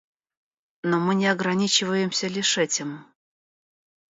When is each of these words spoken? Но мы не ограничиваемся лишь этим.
Но 0.81 0.99
мы 0.99 1.13
не 1.13 1.27
ограничиваемся 1.27 2.25
лишь 2.27 2.57
этим. 2.57 3.05